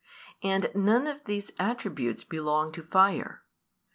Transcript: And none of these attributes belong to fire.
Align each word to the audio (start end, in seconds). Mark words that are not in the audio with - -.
And 0.41 0.71
none 0.73 1.05
of 1.05 1.25
these 1.25 1.51
attributes 1.59 2.23
belong 2.23 2.71
to 2.71 2.81
fire. 2.81 3.43